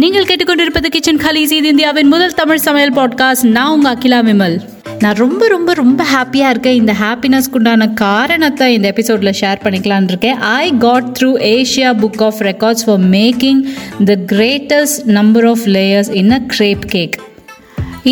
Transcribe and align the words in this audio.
நீங்கள் 0.00 0.24
கேட்டுக்கொண்டிருப்பது 0.24 0.86
கிச்சன் 0.86 1.16
கலீஸ் 1.16 1.50
இது 1.50 1.68
இந்தியாவின் 1.68 2.06
முதல் 2.06 2.34
தமிழ் 2.34 2.56
சமையல் 2.56 2.92
பாட்காஸ்ட் 2.92 3.42
நான் 3.42 3.72
உங்கள் 3.72 3.94
அகிலா 3.94 4.20
விமல். 4.26 4.60
நான் 4.98 5.14
ரொம்ப 5.14 5.48
ரொம்ப 5.48 5.74
ரொம்ப 5.74 6.04
ஹாப்பியாக 6.14 6.48
இருக்கேன். 6.48 6.74
இந்த 6.74 6.94
ஹாப்பினஸ்க்கு 7.00 7.52
உண்டான 7.52 7.88
காரணத்தை 7.88 8.74
இந்த 8.74 8.88
எபிசோடில் 8.88 9.34
ஷேர் 9.40 9.58
பண்ணிக்கலான் 9.64 10.02
இருக்கேன். 10.02 10.34
I 10.34 10.72
got 10.78 11.18
through 11.20 11.26
Asia 11.26 11.92
book 11.94 12.22
of 12.22 12.40
records 12.40 12.84
for 12.86 13.00
making 13.00 13.60
the 14.04 14.18
greatest 14.26 15.04
number 15.04 15.46
of 15.46 15.64
layers 15.64 16.14
in 16.14 16.30
a 16.30 16.40
crepe 16.46 16.86
cake 16.86 17.20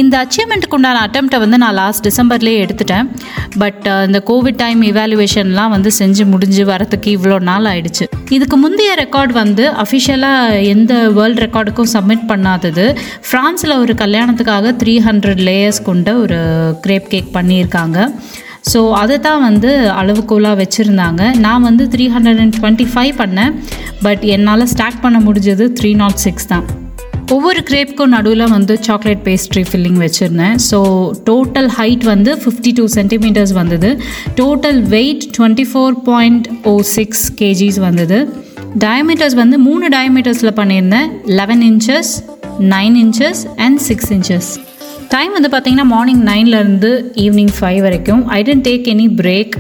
இந்த 0.01 0.15
அச்சீவ்மெண்ட்டுக்கு 0.23 0.77
உண்டான 0.79 1.03
அட்டம்ப்டை 1.07 1.39
வந்து 1.45 1.59
நான் 1.63 1.77
லாஸ்ட் 1.81 2.05
டிசம்பர்லேயே 2.09 2.59
எடுத்துட்டேன். 2.65 3.07
பட் 3.63 3.87
இந்த 4.09 4.19
கோவிட் 4.31 4.59
டைம் 4.63 4.81
இவாலுவேஷன்லாம் 4.91 5.75
வந்து 5.77 5.93
செஞ்சு 5.99 6.25
முடிஞ்சு 6.33 6.65
வரத்துக்கு 6.73 7.11
இவ்வளோ 7.17 7.39
நாள் 7.51 7.69
ஆயிடுச்சு. 7.73 8.07
இதுக்கு 8.37 8.57
முந்தைய 8.65 8.95
ரெக்கார்ட் 9.03 9.33
வந்து 9.43 9.65
அஃபிஷியலாக 9.85 10.65
எந்த 10.75 10.95
வேர்ல்ட் 11.19 11.41
ரெக்கார்டுக்கும் 11.45 11.93
சப்மிட் 11.95 12.27
பண்ணாதது. 12.33 12.87
ஃப்ரான்ஸில் 13.29 13.79
ஒரு 13.85 13.95
கல்யாணத்துக்காக 14.03 14.75
த்ரீ 14.83 14.97
ஹண்ட்ரட் 15.07 15.43
லேயர்ஸ் 15.49 15.81
கொண்ட 15.89 16.15
ஒரு 16.25 16.41
கிரேப் 16.87 17.09
கேக் 17.15 17.31
பண்ணியிருக்காங்க. 17.39 17.99
ஸோ 18.73 18.81
அதை 19.03 19.17
தான் 19.27 19.43
வந்து 19.49 19.71
அளவுகோலாக 20.01 20.57
வச்சுருந்தாங்க. 20.63 21.23
நான் 21.47 21.67
வந்து 21.69 21.85
three 21.95 22.07
hundred 22.17 22.43
and 22.45 22.57
twenty 22.59 22.87
five 22.95 23.15
பண்ணேன். 23.23 23.55
பட் 24.07 24.25
என்னால் 24.37 24.71
ஸ்டார்ட் 24.75 25.01
பண்ண 25.07 25.21
முடிஞ்சது 25.29 25.67
த்ரீ 25.81 25.93
நாட் 26.03 26.21
சிக்ஸ் 26.27 26.51
தான். 26.53 26.67
ஒவ்வொரு 27.35 27.61
கிரேப்க்கும் 27.69 28.13
நடுவில் 28.15 28.53
வந்து 28.55 28.75
சாக்லேட் 28.87 29.23
பேஸ்ட்ரி 29.27 29.63
ஃபில்லிங் 29.71 29.99
வச்சுருந்தேன். 30.03 30.55
ஸோ 30.69 30.79
டோட்டல் 31.29 31.69
ஹைட் 31.79 32.05
வந்து 32.11 32.31
ஃபிஃப்டி 32.43 32.71
டூ 32.79 32.85
சென்டிமீட்டர்ஸ் 32.95 33.53
வந்தது. 33.59 33.91
Total 34.39 34.79
weight 34.95 35.25
twenty 35.37 35.67
four 35.71 35.97
point 36.09 36.47
O 36.71 36.73
six 36.97 37.25
KGs 37.41 37.79
வந்தது. 37.87 38.19
டயமீட்டர்ஸ் 38.85 39.37
வந்து 39.43 39.59
மூணு 39.67 39.89
டயமீட்டர்ஸில் 39.97 40.57
பண்ணியிருந்தேன். 40.61 41.11
Eleven 41.41 41.65
inches 41.71 42.13
nine 42.75 42.97
inches 43.03 43.43
and 43.67 43.81
six 43.89 44.11
inches 44.17 44.51
time 45.15 45.35
வந்து 45.37 45.51
பார்த்திங்கன்னா 45.53 45.89
மார்னிங் 45.95 46.25
நைன்லேருந்து 46.31 46.93
ஈவினிங் 47.27 47.55
ஃபைவ் 47.59 47.81
வரைக்கும். 47.89 48.23
I 48.39 48.41
didn't 48.49 48.67
take 48.71 48.89
any 48.95 49.09
break 49.21 49.55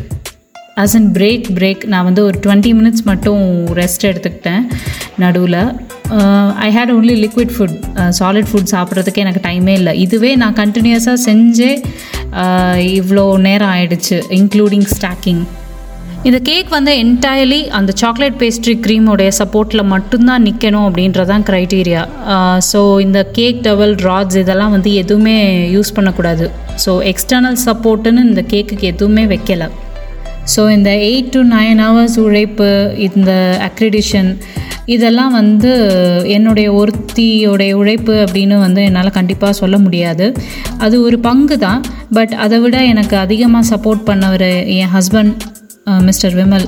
as 0.84 0.96
in 1.00 1.10
break 1.18 1.46
break 1.60 1.84
நான் 1.92 2.08
வந்து 2.08 2.24
ஒரு 2.30 2.36
டுவெண்ட்டி 2.46 2.72
மினிட்ஸ் 2.80 3.06
மட்டும் 3.12 3.44
ரெஸ்ட் 3.82 4.08
எடுத்துக்கிட்டேன் 4.10 4.64
நடுவில். 5.24 5.62
I 6.66 6.68
had 6.76 6.92
only 6.96 7.14
liquid 7.24 7.52
food 7.54 7.76
solid 8.18 8.48
food 8.50 8.70
சாப்பிட்றதுக்கு 8.74 9.22
எனக்கு 9.24 9.40
டைமே 9.46 9.74
இல்லை. 9.80 9.92
இதுவே 10.04 10.30
நான் 10.42 10.58
கண்டினியூஸாக 10.62 11.18
செஞ்சே 11.28 11.70
uh, 12.42 12.76
இவ்வளோ 12.98 13.24
நேரம் 13.46 13.72
ஆயிடுச்சு 13.74 14.18
இன்க்ளூடிங் 14.40 14.86
ஸ்டாக்கிங் 14.94 15.42
இந்த 16.28 16.38
கேக் 16.48 16.70
வந்து 16.76 16.92
என்டையர்லி 17.02 17.58
அந்த 17.78 17.90
சாக்லேட் 18.00 18.38
பேஸ்ட்ரி 18.40 18.74
க்ரீமோடைய 18.84 19.32
சப்போர்ட்டில் 19.40 19.82
மட்டும்தான் 19.92 20.44
நிற்கணும் 20.48 20.86
அப்படின்றதான் 20.88 21.44
க்ரைட்டீரியா 21.48 22.02
ஸோ 22.70 22.80
uh, 22.86 23.02
இந்த 23.06 23.20
கேக் 23.38 23.60
டவல் 23.66 23.96
ராட்ஸ் 24.08 24.38
இதெல்லாம் 24.44 24.74
வந்து 24.76 24.92
எதுவுமே 25.02 25.36
யூஸ் 25.76 25.94
பண்ணக்கூடாது. 25.98 26.46
ஸோ 26.84 26.94
எக்ஸ்டர்னல் 27.12 27.60
சப்போர்ட்டுன்னு 27.66 28.24
இந்த 28.30 28.44
கேக்குக்கு 28.54 28.86
எதுவுமே 28.94 29.26
வைக்கலை. 29.34 29.68
ஸோ 30.54 30.62
இந்த 30.74 30.90
எயிட் 31.08 31.32
டு 31.34 31.40
நைன் 31.56 31.80
ஹவர்ஸ் 31.86 32.18
உழைப்பு 32.26 32.68
இந்த 33.06 33.32
அக்ரிடிஷன் 33.68 34.30
இதெல்லாம் 34.94 35.32
வந்து 35.40 35.72
என்னுடைய 36.36 36.68
ஒருத்தியோடைய 36.80 37.72
உழைப்பு 37.80 38.14
அப்படின்னு 38.24 38.56
வந்து 38.66 38.80
என்னால் 38.88 39.16
கண்டிப்பாக 39.18 39.58
சொல்ல 39.60 39.76
முடியாது. 39.84 40.26
அது 40.84 40.96
ஒரு 41.06 41.18
பங்கு 41.28 41.56
தான். 41.66 41.80
பட் 42.18 42.34
அதை 42.44 42.58
விட 42.64 42.76
எனக்கு 42.92 43.16
அதிகமாக 43.24 43.68
சப்போர்ட் 43.72 44.02
பண்ணவர் 44.10 44.48
என் 44.78 44.92
ஹஸ்பண்ட் 44.96 45.34
மிஸ்டர் 46.08 46.34
விமல். 46.38 46.66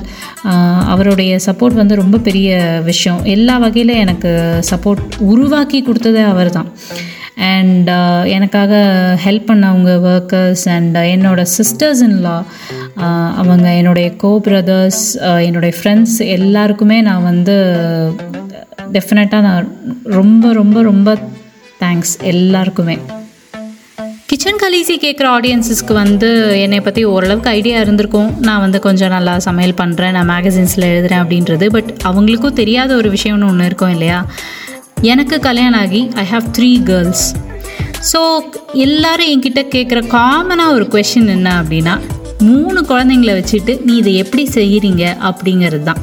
அவருடைய 0.93 1.31
சப்போர்ட் 1.47 1.79
வந்து 1.81 1.95
ரொம்ப 2.01 2.19
பெரிய 2.27 2.51
விஷயம். 2.89 3.19
எல்லா 3.35 3.55
வகையில் 3.63 3.93
எனக்கு 4.03 4.29
சப்போர்ட் 4.71 5.03
உருவாக்கி 5.31 5.79
கொடுத்ததே 5.87 6.23
அவர் 6.33 6.49
தான் 6.57 6.69
அண்ட் 7.35 7.89
uh, 7.89 8.21
எனக்காக 8.27 8.73
ஹெல்ப் 9.25 9.47
பண்ணவங்க 9.51 9.91
ஒர்க்கர்ஸ் 10.11 10.65
அண்ட் 10.75 10.97
uh, 10.97 11.05
என்னோட 11.13 11.41
சிஸ்டர்ஸ் 11.57 12.01
இன்லா 12.07 12.37
uh, 12.97 13.29
அவங்க 13.41 13.67
என்னுடைய 13.73 14.09
கோ 14.15 14.39
பிரதர்ஸ் 14.39 15.03
என்னுடைய 15.47 15.73
ஃப்ரெண்ட்ஸ் 15.79 16.17
எல்லாருக்குமே 16.37 17.01
நான் 17.01 17.23
வந்து 17.23 17.57
டெஃபினட்டாக 18.91 19.41
நான் 19.41 19.67
ரொம்ப 20.03 20.53
ரொம்ப 20.53 20.81
ரொம்ப 20.81 21.17
தேங்க்ஸ் 21.79 22.15
எல்லாருக்குமே. 22.33 22.97
கிச்சன் 24.31 24.59
கலீசி 24.61 24.95
கேட்குற 25.03 25.27
ஆடியன்ஸஸ்க்கு 25.37 25.93
வந்து 25.93 26.27
என்னை 26.55 26.79
பற்றி 26.81 27.01
ஓரளவுக்கு 27.05 27.49
ஐடியா 27.49 27.79
இருந்திருக்கும். 27.79 28.29
நான் 28.39 28.59
வந்து 28.59 28.79
கொஞ்சம் 28.79 29.09
நல்லா 29.09 29.33
சமையல் 29.39 29.79
பண்ணுறேன் 29.81 30.11
நான் 30.11 30.29
மேகசின்ஸில் 30.29 30.87
எழுதுகிறேன் 30.91 31.23
அப்படின்றது. 31.23 31.67
பட் 31.69 31.89
அவங்களுக்கும் 32.09 32.59
தெரியாத 32.61 32.95
ஒரு 32.95 33.09
விஷயம்னு 33.09 33.49
ஒன்று 33.51 33.65
இருக்கும் 33.65 33.89
இல்லையா? 33.89 34.19
எனக்கு 35.05 35.35
கல்யாணம் 35.39 35.81
ஆகி 35.81 36.01
I 36.15 36.23
have 36.31 36.45
three 36.57 36.71
girls 36.85 37.23
so 38.09 38.19
எல்லாரும் 38.77 39.29
என்கிட்ட 39.31 39.61
கேட்குற 39.73 39.99
காமனாக 40.11 40.75
ஒரு 40.75 40.85
கொஷின் 40.93 41.31
என்ன 41.35 41.49
அப்படின்னா 41.61 41.95
மூணு 42.41 42.79
குழந்தைங்கள 42.91 43.31
வச்சுட்டு 43.39 43.73
நீ 43.83 43.93
இதை 43.97 44.13
எப்படி 44.15 44.43
செய்கிறீங்க 44.53 45.03
அப்படிங்கிறது 45.29 45.83
தான் 45.83 46.01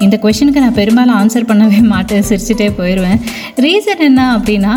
இந்த 0.00 0.16
கொஷனுக்கு 0.22 0.62
நான் 0.62 0.78
பெரும்பாலும் 0.78 1.16
ஆன்சர் 1.16 1.48
பண்ணவே 1.50 1.80
மாட்டேன் 1.92 2.26
சிரிச்சுட்டே 2.28 2.68
போயிடுவேன் 2.78 3.20
ரீசன் 3.56 4.04
என்ன 4.08 4.22
அப்படின்னா 4.36 4.72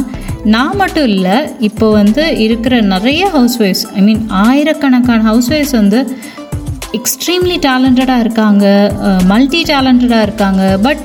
நான் 0.47 0.78
மட்டும் 0.78 1.07
இல்லை 1.09 1.38
இப்போ 1.62 1.88
வந்து 1.91 2.25
இருக்கிற 2.46 2.75
நிறைய 2.91 3.24
ஹவுஸ் 3.30 3.57
ஒய்ஃப்ஸ் 3.62 3.86
ஐ 3.96 4.03
மீன் 4.03 4.22
ஆயிரக்கணக்கான 4.44 5.24
ஹவுஸ் 5.24 5.50
ஒய்ஃப்ஸ் 5.51 5.75
வந்து 5.75 6.00
எக்ஸ்ட்ரீம்லி 6.94 7.57
டேலண்டடாக 7.66 8.24
இருக்காங்க 8.25 8.66
மல்டி 9.28 9.62
டேலண்டடாக 9.63 10.28
இருக்காங்க 10.28 10.63
பட் 10.81 11.01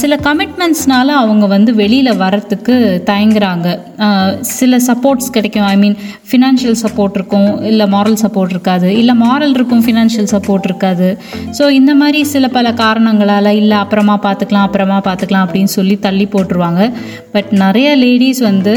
சில 0.00 0.14
கமிட்மெண்ட்ஸ்னால 0.26 1.08
அவங்க 1.22 1.44
வந்து 1.54 1.70
வெளியில் 1.80 2.10
வரத்துக்கு 2.22 2.74
தயங்குறாங்க. 3.10 3.66
சில 4.58 4.78
சப்போர்ட்ஸ் 4.86 5.32
கிடைக்கும். 5.36 5.66
ஐ 5.72 5.76
மீன் 5.82 5.96
ஃபினான்ஷியல் 6.30 6.78
சப்போர்ட் 6.82 7.16
இருக்கும் 7.18 7.48
இல்லை 7.70 7.86
மாரல் 7.94 8.18
சப்போர்ட் 8.24 8.52
இருக்காது 8.54 8.88
இல்லை 9.00 9.14
மாரல் 9.24 9.54
இருக்கும் 9.58 9.84
ஃபினான்ஷியல் 9.86 10.30
சப்போர்ட் 10.34 10.68
இருக்காது. 10.70 11.08
ஸோ 11.58 11.64
இந்த 11.78 11.94
மாதிரி 12.02 12.20
சில 12.34 12.48
பல 12.58 12.72
காரணங்களால் 12.82 13.52
இல்லை 13.62 13.78
அப்புறமா 13.84 14.16
பார்த்துக்கலாம் 14.26 14.68
அப்புறமா 14.68 14.98
பார்த்துக்கலாம் 15.08 15.46
அப்படின்னு 15.48 15.72
சொல்லி 15.78 15.96
தள்ளி 16.06 16.28
போட்டுருவாங்க. 16.34 16.84
பட் 17.34 17.50
நிறைய 17.64 17.90
லேடிஸ் 18.04 18.42
வந்து 18.50 18.76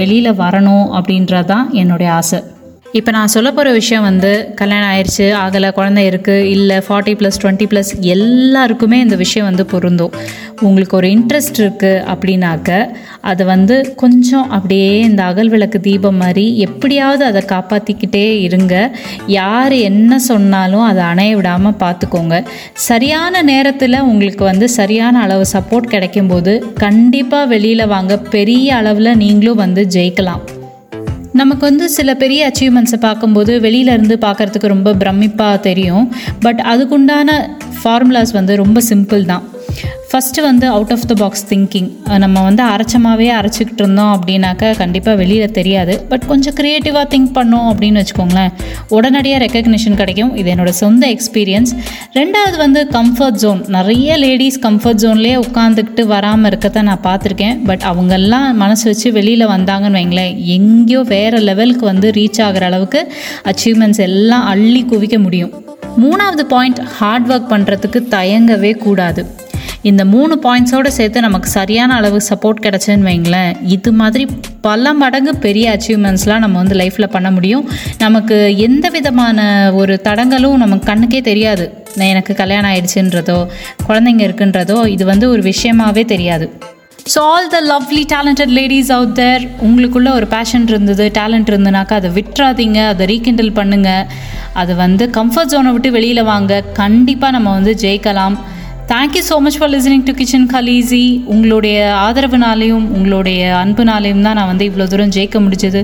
வெளியில் 0.00 0.38
வரணும் 0.44 0.88
அப்படின்றது 1.00 1.50
தான் 1.52 1.68
என்னுடைய 1.82 2.10
ஆசை. 2.20 2.40
இப்போ 2.98 3.10
நான் 3.14 3.32
சொல்ல 3.34 3.48
போகிற 3.56 3.72
விஷயம் 3.78 4.06
வந்து 4.08 4.30
கல்யாணம் 4.60 4.88
ஆயிடுச்சு 4.92 5.26
ஆகலை 5.42 5.68
குழந்தை 5.76 6.02
இருக்குது 6.10 6.46
இல்லை 6.54 6.76
ஃபார்ட்டி 6.86 7.12
ப்ளஸ் 7.18 7.38
டுவெண்ட்டி 7.42 7.66
ப்ளஸ் 7.72 7.90
எல்லாருக்குமே 8.14 8.96
இந்த 9.04 9.16
விஷயம் 9.20 9.46
வந்து 9.48 9.64
பொருந்தும். 9.72 10.14
உங்களுக்கு 10.68 10.96
ஒரு 11.00 11.08
இன்ட்ரெஸ்ட் 11.16 11.60
இருக்குது 11.62 12.02
அப்படின்னாக்க 12.12 12.80
அதை 13.30 13.44
வந்து 13.52 13.76
கொஞ்சம் 14.02 14.46
அப்படியே 14.56 14.90
இந்த 15.08 15.22
அகல் 15.30 15.52
விளக்கு 15.54 15.80
தீபம் 15.86 16.20
மாதிரி 16.24 16.46
எப்படியாவது 16.66 17.24
அதை 17.30 17.42
காப்பாற்றிக்கிட்டே 17.54 18.26
இருங்க. 18.48 18.74
யார் 19.38 19.76
என்ன 19.90 20.18
சொன்னாலும் 20.30 20.86
அதை 20.90 21.04
அணைய 21.12 21.36
விடாமல் 21.40 21.80
பார்த்துக்கோங்க 21.86 22.44
சரியான 22.90 23.42
நேரத்தில் 23.52 24.04
உங்களுக்கு 24.12 24.44
வந்து 24.52 24.68
சரியான 24.78 25.20
அளவு 25.26 25.46
சப்போர்ட் 25.56 25.92
கிடைக்கும்போது 25.96 26.54
கண்டிப்பாக 26.84 27.52
வெளியில் 27.56 27.92
வாங்க. 27.96 28.16
பெரிய 28.36 28.74
அளவில் 28.80 29.18
நீங்களும் 29.24 29.62
வந்து 29.66 29.84
ஜெயிக்கலாம். 29.96 30.42
நமக்கு 31.32 31.64
வந்து 31.66 31.88
சில 31.88 32.14
பெரிய 32.14 32.50
அச்சீவ்மெண்ட்ஸை 32.50 32.96
பார்க்கும்போது 33.00 33.60
வெளியிலேருந்து 33.60 34.16
பார்க்குறதுக்கு 34.26 34.66
ரொம்ப 34.66 34.92
பிரமிப்பாக 34.92 35.60
தெரியும். 35.60 36.12
பட் 36.40 36.60
அதுக்குண்டான 36.72 37.48
ஃபார்முலாஸ் 37.84 38.32
வந்து 38.32 38.56
ரொம்ப 38.56 38.80
சிம்பிள் 38.88 39.24
தான். 39.24 39.42
ஃபஸ்ட்டு 40.10 40.42
வந்து 40.46 40.66
out 40.76 40.92
of 40.94 41.04
the 41.10 41.14
box 41.20 41.44
thinking 41.50 41.88
நம்ம 42.22 42.40
வந்து 42.46 42.62
அரைச்சமாகவே 42.70 43.26
அரைச்சிக்கிட்டு 43.38 43.82
இருந்தோம் 43.82 44.12
அப்படின்னாக்கா 44.14 44.68
கண்டிப்பாக 44.80 45.14
வெளியில் 45.20 45.52
தெரியாது. 45.58 45.94
பட் 46.10 46.24
கொஞ்சம் 46.30 46.54
க்ரியேட்டிவாக 46.60 47.04
திங்க் 47.12 47.28
பண்ணோம் 47.36 47.66
அப்படின்னு 47.72 48.00
வச்சுக்கோங்களேன். 48.02 48.50
உடனடியாக 48.96 49.40
ரெக்கக்னிஷன் 49.44 49.98
கிடைக்கும். 50.00 50.32
இது 50.40 50.48
என்னோடய 50.54 50.76
சொந்த 50.80 51.02
எக்ஸ்பீரியன்ஸ் 51.14 51.72
ரெண்டாவது 52.18 52.56
வந்து 52.64 52.80
கம்ஃபர்ட் 52.96 53.38
ஜோன் 53.42 53.60
நிறைய 53.76 54.16
லேடிஸ் 54.24 54.58
கம்ஃபர்ட் 54.66 55.02
ஜோன்லேயே 55.02 55.36
உட்காந்துக்கிட்டு 55.44 56.04
வராமல் 56.14 56.50
இருக்கத்தை 56.52 56.82
நான் 56.88 57.04
பார்த்துருக்கேன். 57.08 57.60
பட் 57.68 57.84
அவங்கெல்லாம் 57.90 58.48
மனசு 58.62 58.86
வச்சு 58.90 59.10
வெளியில் 59.18 59.46
வந்தாங்கன்னு 59.54 59.98
வைங்களேன். 60.00 60.34
எங்கேயோ 60.56 61.02
வேறு 61.14 61.40
லெவலுக்கு 61.50 61.86
வந்து 61.92 62.10
ரீச் 62.18 62.40
ஆகிற 62.46 62.66
அளவுக்கு 62.70 63.02
அச்சீவ்மெண்ட்ஸ் 63.52 64.02
எல்லாம் 64.08 64.46
அள்ளி 64.54 64.82
குவிக்க 64.94 65.18
முடியும். 65.26 65.52
மூணாவது 66.02 66.46
பாயிண்ட் 66.54 66.82
ஹார்ட் 66.98 67.30
ஒர்க் 67.34 67.52
பண்ணுறதுக்கு 67.54 68.02
தயங்கவே 68.16 68.74
கூடாது. 68.86 69.22
இந்த 69.88 70.02
மூணு 70.12 70.34
பாயிண்ட்ஸோடு 70.44 70.90
சேர்த்து 70.96 71.18
நமக்கு 71.26 71.48
சரியான 71.58 71.90
அளவு 71.98 72.18
சப்போர்ட் 72.28 72.62
கிடச்சுன்னு 72.64 73.06
வைங்களேன். 73.08 73.52
இது 73.74 73.90
மாதிரி 74.00 74.24
பல 74.66 74.92
மடங்கு 75.02 75.32
பெரிய 75.44 75.66
அச்சீவ்மெண்ட்ஸ்லாம் 75.74 76.42
நம்ம 76.44 76.58
வந்து 76.62 76.76
லைஃப்பில் 76.80 77.12
பண்ண 77.14 77.28
முடியும். 77.36 77.64
நமக்கு 78.04 78.36
எந்த 78.66 78.88
விதமான 78.96 79.38
ஒரு 79.82 79.94
தடங்களும் 80.08 80.60
நமக்கு 80.64 80.88
கண்ணுக்கே 80.90 81.22
தெரியாது. 81.30 81.66
எனக்கு 82.10 82.34
கல்யாணம் 82.42 82.70
ஆயிடுச்சுன்றதோ 82.72 83.38
குழந்தைங்க 83.86 84.22
இருக்குன்றதோ 84.28 84.78
இது 84.96 85.06
வந்து 85.12 85.26
ஒரு 85.34 85.42
விஷயமாவே 85.50 86.04
தெரியாது. 86.12 86.48
So 87.12 87.20
all 87.32 87.50
the 87.56 87.58
lovely 87.72 88.02
talented 88.14 88.54
ladies 88.58 88.92
out 88.96 89.16
there 89.22 89.42
உங்களுக்குள்ள 89.66 90.08
ஒரு 90.18 90.26
பேஷன் 90.36 90.70
இருந்தது 90.72 91.04
டேலண்ட் 91.18 91.50
இருந்ததுனாக்கா 91.52 91.94
அதை 92.00 92.10
விட்டுறாதீங்க 92.18 92.80
அதை 92.92 93.04
ரீகிண்டில் 93.14 93.52
பண்ணுங்கள் 93.58 94.06
அது 94.60 94.72
வந்து 94.84 95.04
கம்ஃபர்ட் 95.18 95.52
ஜோனை 95.54 95.72
விட்டு 95.74 95.90
வெளியில் 95.98 96.28
வாங்க. 96.32 96.62
கண்டிப்பாக 96.82 97.34
நம்ம 97.36 97.50
வந்து 97.58 97.74
ஜெயிக்கலாம். 97.84 98.36
Thank you 98.90 99.22
so 99.28 99.38
much 99.38 99.56
for 99.58 99.70
listening 99.70 100.02
to 100.02 100.12
Kitchen 100.12 100.46
Khaleesi 100.46 101.22
உங்களுடைய 101.24 101.76
ஆதரவுனாலையும் 102.06 102.86
உங்களுடைய 102.92 103.40
அன்புனாலையும் 103.64 104.22
தான் 104.22 104.34
நான் 104.34 104.46
வந்து 104.46 104.64
இவ்வளோ 104.64 104.86
தூரம் 104.86 105.08
ஜெயிக்க 105.08 105.40
முடிஞ்சது. 105.40 105.80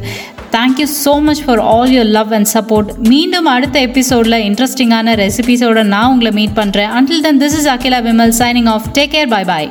Thank you 0.53 0.87
so 1.05 1.23
much 1.23 1.43
for 1.45 1.59
all 1.59 1.91
your 1.91 2.11
love 2.11 2.33
and 2.33 2.51
support 2.55 2.91
மீண்டும் 3.09 3.47
அடுத்த 3.47 3.81
எபிசோடில் 3.81 4.39
இன்ட்ரெஸ்டிங்கான 4.49 5.17
ரெசிபீஸோட 5.17 5.83
நான் 5.85 6.09
உங்களை 6.09 6.33
மீட் 6.33 6.59
பண்ணுறேன் 6.61 6.91
until 6.91 7.23
then 7.23 7.41
this 7.41 7.59
is 7.61 7.69
Akila 7.69 8.01
Vimal 8.01 8.37
signing 8.43 8.67
off 8.67 8.89
take 8.93 9.11
care 9.11 9.29
bye 9.29 9.45
bye 9.45 9.69